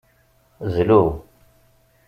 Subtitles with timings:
[0.73, 1.05] Zlu.